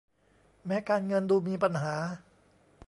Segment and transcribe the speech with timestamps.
[0.65, 1.95] แม้การเงินดูมีปัญหา